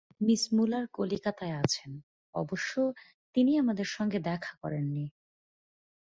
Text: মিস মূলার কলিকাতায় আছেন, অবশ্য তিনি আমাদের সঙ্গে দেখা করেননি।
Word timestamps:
মিস 0.21 0.43
মূলার 0.53 0.85
কলিকাতায় 0.91 1.55
আছেন, 1.63 1.91
অবশ্য 2.33 2.73
তিনি 3.35 3.51
আমাদের 3.57 3.87
সঙ্গে 3.87 4.19
দেখা 4.21 4.53
করেননি। 4.61 5.05